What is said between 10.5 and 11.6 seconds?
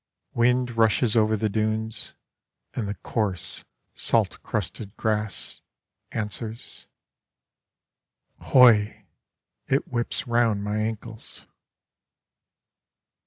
my ankles!